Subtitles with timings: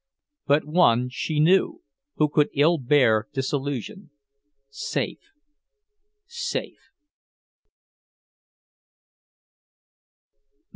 [0.47, 1.83] But one she knew,
[2.15, 4.09] who could ill bear disillusion...
[4.67, 5.29] safe,
[6.25, 6.89] safe.